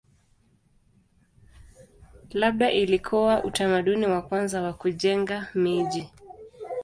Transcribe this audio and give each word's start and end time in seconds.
Labda 2.33 2.71
ilikuwa 2.71 3.43
utamaduni 3.43 4.05
wa 4.07 4.21
kwanza 4.21 4.61
wa 4.61 4.73
kujenga 4.73 5.47
miji. 5.55 6.09